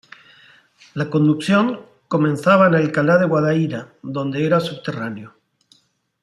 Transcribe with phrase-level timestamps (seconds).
[0.95, 5.35] La conducción comenzaba en Alcalá de Guadaíra, donde era subterráneo.